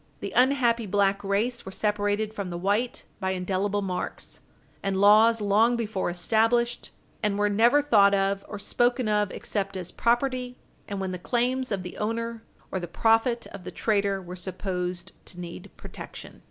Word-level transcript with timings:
The 0.19 0.31
unhappy 0.35 0.87
black 0.87 1.23
race 1.23 1.63
were 1.63 1.71
separated 1.71 2.33
from 2.33 2.49
the 2.49 2.57
white 2.57 3.05
by 3.19 3.33
indelible 3.33 3.83
marks, 3.83 4.39
and 4.81 4.97
laws 4.99 5.41
long 5.41 5.75
before 5.75 6.09
established, 6.09 6.89
and 7.21 7.37
were 7.37 7.49
never 7.49 7.83
thought 7.83 8.15
of 8.15 8.43
or 8.49 8.57
spoken 8.57 9.07
of 9.07 9.29
except 9.29 9.77
as 9.77 9.91
property, 9.91 10.57
and 10.87 10.99
when 10.99 11.11
the 11.11 11.19
claims 11.19 11.71
of 11.71 11.83
the 11.83 11.97
owner 11.99 12.41
or 12.71 12.79
the 12.79 12.87
profit 12.87 13.45
of 13.53 13.63
the 13.63 13.69
trader 13.69 14.19
were 14.19 14.35
supposed 14.35 15.11
to 15.27 15.39
need 15.39 15.69
protection. 15.77 16.39